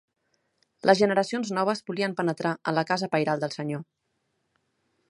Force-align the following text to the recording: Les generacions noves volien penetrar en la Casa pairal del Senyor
Les 0.89 1.01
generacions 1.01 1.51
noves 1.57 1.83
volien 1.91 2.17
penetrar 2.23 2.55
en 2.73 2.79
la 2.79 2.87
Casa 2.95 3.13
pairal 3.17 3.47
del 3.47 3.55
Senyor 3.61 3.87